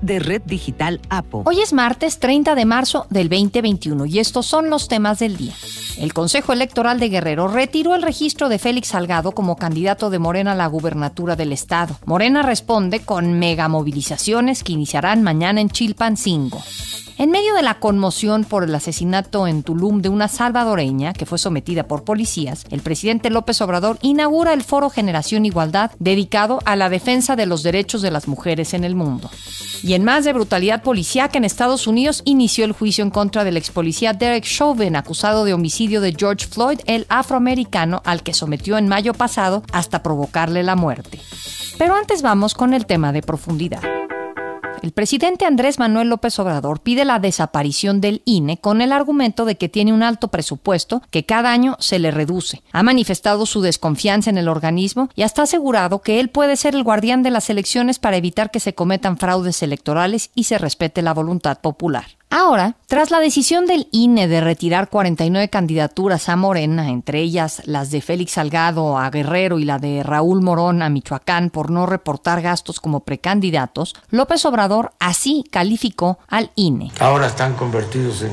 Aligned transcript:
de 0.00 0.18
Red 0.18 0.42
Digital 0.46 1.00
APO. 1.08 1.42
Hoy 1.46 1.60
es 1.60 1.72
martes 1.72 2.18
30 2.18 2.54
de 2.54 2.64
marzo 2.64 3.06
del 3.10 3.28
2021 3.28 4.06
y 4.06 4.18
estos 4.18 4.46
son 4.46 4.70
los 4.70 4.88
temas 4.88 5.18
del 5.18 5.36
día. 5.36 5.54
El 5.98 6.12
Consejo 6.12 6.52
Electoral 6.52 7.00
de 7.00 7.08
Guerrero 7.08 7.48
retiró 7.48 7.94
el 7.94 8.02
registro 8.02 8.48
de 8.48 8.58
Félix 8.58 8.88
Salgado 8.88 9.32
como 9.32 9.56
candidato 9.56 10.10
de 10.10 10.18
Morena 10.18 10.52
a 10.52 10.56
la 10.56 10.66
gubernatura 10.66 11.36
del 11.36 11.52
estado. 11.52 11.96
Morena 12.04 12.42
responde 12.42 13.00
con 13.00 13.38
megamovilizaciones 13.38 14.62
que 14.62 14.72
iniciarán 14.72 15.22
mañana 15.22 15.60
en 15.60 15.70
Chilpancingo. 15.70 16.62
En 17.18 17.30
medio 17.30 17.54
de 17.54 17.62
la 17.62 17.78
conmoción 17.80 18.44
por 18.44 18.62
el 18.62 18.74
asesinato 18.74 19.46
en 19.46 19.62
Tulum 19.62 20.02
de 20.02 20.10
una 20.10 20.28
salvadoreña 20.28 21.14
que 21.14 21.24
fue 21.24 21.38
sometida 21.38 21.88
por 21.88 22.04
policías, 22.04 22.64
el 22.70 22.82
presidente 22.82 23.30
López 23.30 23.62
Obrador 23.62 23.98
inaugura 24.02 24.52
el 24.52 24.62
Foro 24.62 24.90
Generación 24.90 25.46
Igualdad 25.46 25.92
dedicado 25.98 26.60
a 26.66 26.76
la 26.76 26.90
defensa 26.90 27.34
de 27.34 27.46
los 27.46 27.62
derechos 27.62 28.02
de 28.02 28.10
las 28.10 28.28
mujeres 28.28 28.74
en 28.74 28.84
el 28.84 28.94
mundo. 28.94 29.30
Y 29.82 29.94
en 29.94 30.04
más 30.04 30.26
de 30.26 30.34
brutalidad 30.34 30.82
policíaca 30.82 31.38
en 31.38 31.44
Estados 31.44 31.86
Unidos 31.86 32.20
inició 32.26 32.66
el 32.66 32.72
juicio 32.72 33.02
en 33.02 33.10
contra 33.10 33.44
del 33.44 33.56
ex 33.56 33.70
policía 33.70 34.12
Derek 34.12 34.44
Chauvin, 34.44 34.94
acusado 34.94 35.46
de 35.46 35.54
homicidio 35.54 36.02
de 36.02 36.14
George 36.14 36.46
Floyd, 36.46 36.80
el 36.84 37.06
afroamericano 37.08 38.02
al 38.04 38.22
que 38.22 38.34
sometió 38.34 38.76
en 38.76 38.88
mayo 38.88 39.14
pasado 39.14 39.62
hasta 39.72 40.02
provocarle 40.02 40.62
la 40.62 40.76
muerte. 40.76 41.18
Pero 41.78 41.94
antes 41.94 42.20
vamos 42.20 42.52
con 42.52 42.74
el 42.74 42.84
tema 42.84 43.12
de 43.12 43.22
profundidad. 43.22 43.95
El 44.82 44.92
presidente 44.92 45.46
Andrés 45.46 45.78
Manuel 45.78 46.08
López 46.08 46.38
Obrador 46.38 46.80
pide 46.80 47.04
la 47.04 47.18
desaparición 47.18 48.00
del 48.00 48.22
INE 48.24 48.58
con 48.58 48.80
el 48.82 48.92
argumento 48.92 49.44
de 49.44 49.56
que 49.56 49.68
tiene 49.68 49.92
un 49.92 50.02
alto 50.02 50.28
presupuesto 50.28 51.02
que 51.10 51.24
cada 51.24 51.50
año 51.50 51.76
se 51.80 51.98
le 51.98 52.10
reduce. 52.10 52.62
Ha 52.72 52.82
manifestado 52.82 53.46
su 53.46 53.62
desconfianza 53.62 54.30
en 54.30 54.38
el 54.38 54.48
organismo 54.48 55.08
y 55.14 55.22
hasta 55.22 55.42
asegurado 55.42 56.02
que 56.02 56.20
él 56.20 56.28
puede 56.28 56.56
ser 56.56 56.74
el 56.74 56.84
guardián 56.84 57.22
de 57.22 57.30
las 57.30 57.50
elecciones 57.50 57.98
para 57.98 58.16
evitar 58.16 58.50
que 58.50 58.60
se 58.60 58.74
cometan 58.74 59.16
fraudes 59.16 59.62
electorales 59.62 60.30
y 60.34 60.44
se 60.44 60.58
respete 60.58 61.02
la 61.02 61.14
voluntad 61.14 61.60
popular. 61.60 62.06
Ahora, 62.38 62.76
tras 62.86 63.10
la 63.10 63.18
decisión 63.18 63.64
del 63.64 63.88
INE 63.92 64.28
de 64.28 64.42
retirar 64.42 64.90
49 64.90 65.48
candidaturas 65.48 66.28
a 66.28 66.36
Morena, 66.36 66.90
entre 66.90 67.22
ellas 67.22 67.62
las 67.64 67.90
de 67.90 68.02
Félix 68.02 68.32
Salgado 68.32 68.98
a 68.98 69.08
Guerrero 69.08 69.58
y 69.58 69.64
la 69.64 69.78
de 69.78 70.02
Raúl 70.02 70.42
Morón 70.42 70.82
a 70.82 70.90
Michoacán 70.90 71.48
por 71.48 71.70
no 71.70 71.86
reportar 71.86 72.42
gastos 72.42 72.78
como 72.78 73.00
precandidatos, 73.00 73.94
López 74.10 74.44
Obrador 74.44 74.92
así 74.98 75.46
calificó 75.50 76.18
al 76.28 76.50
INE. 76.56 76.92
Ahora 77.00 77.28
están 77.28 77.54
convertidos 77.54 78.20
en 78.20 78.32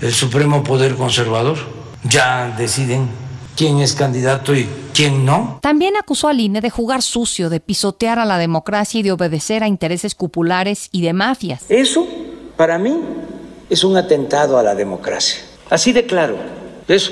el 0.00 0.12
supremo 0.12 0.62
poder 0.62 0.94
conservador. 0.94 1.56
Ya 2.04 2.54
deciden 2.56 3.08
quién 3.56 3.80
es 3.80 3.94
candidato 3.94 4.54
y 4.54 4.68
quién 4.94 5.24
no. 5.24 5.58
También 5.62 5.96
acusó 5.96 6.28
al 6.28 6.38
INE 6.38 6.60
de 6.60 6.70
jugar 6.70 7.02
sucio, 7.02 7.50
de 7.50 7.58
pisotear 7.58 8.20
a 8.20 8.24
la 8.24 8.38
democracia 8.38 9.00
y 9.00 9.02
de 9.02 9.10
obedecer 9.10 9.64
a 9.64 9.66
intereses 9.66 10.14
cupulares 10.14 10.90
y 10.92 11.02
de 11.02 11.12
mafias. 11.12 11.64
Eso, 11.68 12.06
para 12.56 12.78
mí, 12.78 13.00
es 13.72 13.84
un 13.84 13.96
atentado 13.96 14.58
a 14.58 14.62
la 14.62 14.74
democracia. 14.74 15.40
Así 15.70 15.94
de 15.94 16.04
claro. 16.04 16.36
Es 16.86 17.10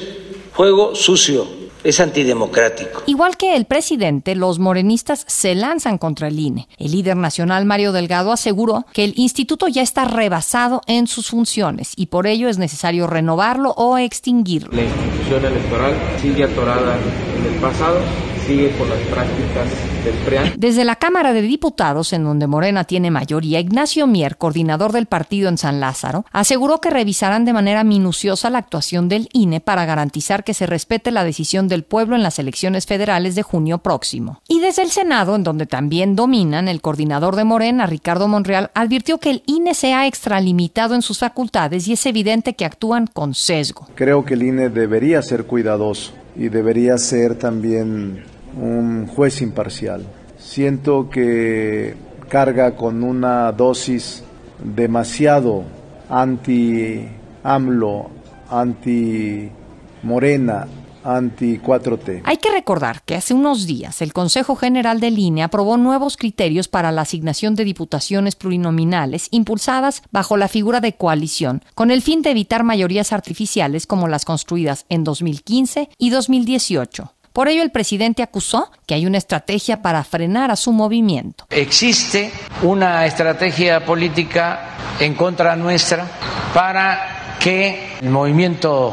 juego 0.53 0.95
sucio, 0.95 1.47
es 1.83 2.01
antidemocrático. 2.01 3.03
Igual 3.07 3.39
que 3.39 3.57
el 3.57 3.65
presidente, 3.65 4.35
los 4.35 4.59
morenistas 4.59 5.25
se 5.27 5.55
lanzan 5.55 5.97
contra 5.97 6.29
el 6.29 6.39
INE. 6.39 6.69
El 6.77 6.93
líder 6.93 7.17
nacional 7.17 7.65
Mario 7.65 7.93
Delgado 7.93 8.31
aseguró 8.31 8.85
que 8.93 9.05
el 9.05 9.15
instituto 9.17 9.69
ya 9.69 9.81
está 9.81 10.05
rebasado 10.05 10.83
en 10.87 11.07
sus 11.07 11.31
funciones 11.31 11.95
y 11.97 12.07
por 12.07 12.27
ello 12.27 12.51
es 12.51 12.59
necesario 12.59 13.07
renovarlo 13.07 13.71
o 13.79 13.97
extinguirlo. 13.97 14.69
La 14.73 14.83
institución 14.83 15.47
electoral 15.47 15.95
sigue 16.21 16.45
atorada 16.45 16.99
en 17.39 17.55
el 17.55 17.59
pasado 17.59 18.01
sigue 18.47 18.71
con 18.77 18.89
las 18.89 18.99
prácticas 19.01 19.69
del 20.05 20.15
PRIAN. 20.25 20.53
Desde 20.57 20.85
la 20.85 20.97
Cámara 20.97 21.33
de 21.33 21.43
Diputados, 21.43 22.13
en 22.13 22.25
donde 22.25 22.47
Morena 22.47 22.85
tiene 22.85 23.11
mayoría, 23.11 23.61
Ignacio 23.61 24.07
Mier, 24.07 24.37
coordinador 24.37 24.93
del 24.93 25.07
partido 25.07 25.49
en 25.49 25.59
San 25.59 25.81
Lázaro, 25.81 26.25
aseguró 26.33 26.81
que 26.81 26.91
revisarán 26.91 27.45
de 27.45 27.53
manera 27.53 27.85
minuciosa 27.85 28.51
la 28.51 28.59
actuación 28.59 29.09
del 29.09 29.29
INE 29.33 29.61
para 29.61 29.85
garantizar 29.85 30.45
que 30.45 30.55
se 30.55 30.67
respete 30.67 31.11
la 31.11 31.25
decisión 31.25 31.69
del 31.69 31.85
pueblo 31.85 32.17
en 32.17 32.23
las 32.23 32.39
elecciones 32.39 32.87
federales 32.87 33.35
de 33.35 33.43
junio 33.43 33.79
próximo. 33.79 34.41
Y 34.49 34.61
desde 34.61 34.83
el 34.83 34.91
Senado, 34.91 35.35
en 35.37 35.45
donde 35.45 35.67
también 35.67 36.17
dominan, 36.17 36.69
el 36.69 36.81
coordinador 36.81 37.37
de 37.37 37.45
Morena, 37.45 37.87
Ricardo 37.87 38.29
Monreal, 38.29 38.71
advirtió 38.75 39.19
que 39.19 39.31
el 39.31 39.43
INE 39.47 39.75
se 39.75 39.95
ha 39.95 40.07
extralimitado 40.07 40.95
en 40.95 41.03
sus 41.03 41.19
facultades 41.19 41.89
y 41.89 41.93
es 41.93 42.07
evidente 42.07 42.55
que 42.55 42.65
actúan 42.65 43.07
con 43.07 43.35
sesgo. 43.35 43.89
Creo 43.95 44.25
que 44.25 44.35
el 44.35 44.43
INE 44.43 44.69
debería 44.69 45.23
ser 45.23 45.45
cuidadoso 45.45 46.13
y 46.37 46.49
debería 46.49 46.97
ser 46.99 47.37
también 47.37 48.25
un 48.57 49.07
juez 49.07 49.43
imparcial. 49.43 50.05
Siento 50.39 51.11
que 51.11 51.95
carga 52.29 52.77
con 52.77 53.03
una 53.03 53.51
dosis 53.53 54.23
demasiado 54.63 55.65
anti-AMLO, 56.09 58.11
anti-Morena, 58.51 60.67
anti-4T. 61.05 62.23
Hay 62.25 62.37
que 62.37 62.51
recordar 62.51 63.03
que 63.03 63.15
hace 63.15 63.35
unos 63.35 63.67
días 63.67 64.03
el 64.03 64.13
Consejo 64.13 64.57
General 64.57 65.01
de 65.01 65.11
Línea 65.11 65.47
aprobó 65.47 65.77
nuevos 65.77 66.17
criterios 66.17 66.69
para 66.69 66.93
la 66.93 67.03
asignación 67.03 67.55
de 67.55 67.65
diputaciones 67.65 68.37
plurinominales 68.37 69.29
impulsadas 69.31 70.03
bajo 70.11 70.37
la 70.37 70.49
figura 70.49 70.81
de 70.81 70.95
coalición, 70.95 71.63
con 71.75 71.91
el 71.91 72.03
fin 72.03 72.23
de 72.23 72.31
evitar 72.31 72.65
mayorías 72.65 73.13
artificiales 73.13 73.87
como 73.87 74.09
las 74.09 74.25
construidas 74.25 74.87
en 74.89 75.05
2015 75.05 75.91
y 75.99 76.11
2018. 76.11 77.15
Por 77.33 77.49
ello, 77.49 77.63
el 77.63 77.71
presidente 77.71 78.23
acusó 78.23 78.71
que 78.87 78.95
hay 78.95 79.07
una 79.07 79.19
estrategia 79.19 79.83
para 79.83 80.03
frenar 80.03 80.51
a 80.51 80.57
su 80.57 80.73
movimiento. 80.73 81.47
Existe 81.51 82.33
una 82.63 83.07
estrategia 83.07 83.85
política 83.85 84.97
en 84.99 85.15
contra 85.15 85.55
nuestra 85.55 86.07
para 86.53 87.37
que 87.39 87.97
el 88.03 88.11
movimiento 88.11 88.93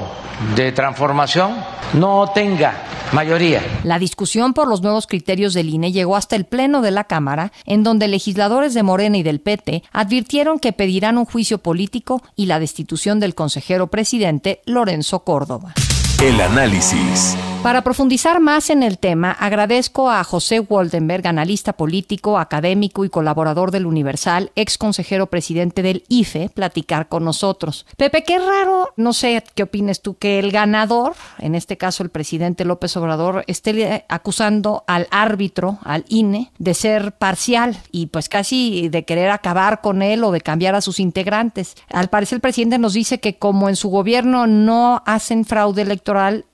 de 0.55 0.71
transformación 0.71 1.55
no 1.93 2.29
tenga 2.33 2.83
mayoría. 3.11 3.61
La 3.83 3.99
discusión 3.99 4.53
por 4.53 4.67
los 4.67 4.81
nuevos 4.81 5.07
criterios 5.07 5.53
del 5.53 5.69
INE 5.69 5.91
llegó 5.91 6.15
hasta 6.15 6.35
el 6.35 6.45
Pleno 6.45 6.81
de 6.81 6.91
la 6.91 7.05
Cámara, 7.05 7.51
en 7.65 7.83
donde 7.83 8.07
legisladores 8.07 8.73
de 8.73 8.83
Morena 8.83 9.17
y 9.17 9.23
del 9.23 9.39
PT 9.39 9.83
advirtieron 9.91 10.59
que 10.59 10.73
pedirán 10.73 11.17
un 11.17 11.25
juicio 11.25 11.59
político 11.59 12.21
y 12.35 12.45
la 12.45 12.59
destitución 12.59 13.19
del 13.19 13.35
consejero 13.35 13.87
presidente 13.87 14.61
Lorenzo 14.65 15.23
Córdoba. 15.23 15.73
El 16.19 16.41
análisis. 16.41 17.37
Para 17.67 17.81
profundizar 17.81 18.39
más 18.39 18.69
en 18.69 18.81
el 18.81 18.97
tema, 18.97 19.31
agradezco 19.31 20.09
a 20.09 20.23
José 20.23 20.61
Waldenberg, 20.61 21.27
analista 21.27 21.73
político, 21.73 22.37
académico 22.39 23.03
y 23.03 23.09
colaborador 23.09 23.71
del 23.71 23.87
Universal, 23.87 24.51
ex 24.55 24.77
consejero 24.77 25.27
presidente 25.27 25.81
del 25.81 26.03
IFE, 26.07 26.49
platicar 26.49 27.09
con 27.09 27.25
nosotros. 27.25 27.85
Pepe, 27.97 28.23
qué 28.23 28.39
raro, 28.39 28.93
no 28.95 29.11
sé 29.11 29.43
qué 29.53 29.63
opines 29.63 30.01
tú, 30.01 30.15
que 30.15 30.39
el 30.39 30.51
ganador, 30.51 31.15
en 31.39 31.55
este 31.55 31.77
caso 31.77 32.03
el 32.03 32.09
presidente 32.09 32.63
López 32.63 32.95
Obrador, 32.95 33.43
esté 33.47 34.05
acusando 34.07 34.85
al 34.87 35.07
árbitro, 35.11 35.79
al 35.83 36.05
INE, 36.07 36.51
de 36.59 36.73
ser 36.73 37.13
parcial 37.13 37.77
y 37.91 38.05
pues 38.05 38.29
casi 38.29 38.87
de 38.87 39.03
querer 39.03 39.29
acabar 39.29 39.81
con 39.81 40.03
él 40.03 40.23
o 40.23 40.31
de 40.31 40.41
cambiar 40.41 40.75
a 40.75 40.81
sus 40.81 41.01
integrantes. 41.01 41.75
Al 41.91 42.07
parecer 42.09 42.37
el 42.37 42.41
presidente 42.41 42.77
nos 42.77 42.93
dice 42.93 43.19
que 43.19 43.37
como 43.37 43.67
en 43.67 43.75
su 43.75 43.89
gobierno 43.89 44.47
no 44.47 45.03
hacen 45.05 45.43
fraude 45.43 45.81
electoral, 45.81 46.06